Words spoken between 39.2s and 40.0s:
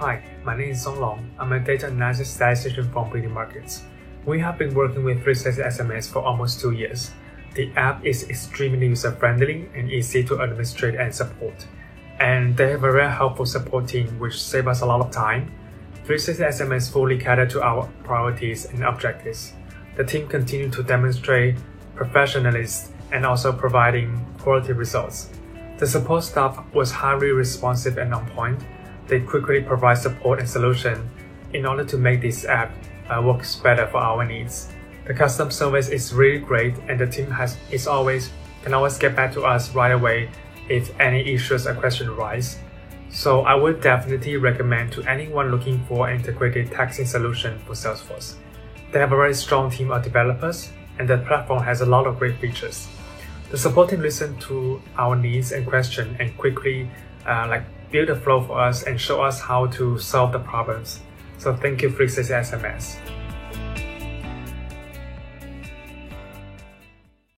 to us right